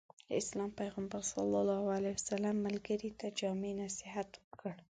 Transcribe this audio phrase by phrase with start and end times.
[0.27, 1.31] د اسلام پيغمبر ص
[2.65, 4.73] ملګري ته جامع نصيحت وکړ.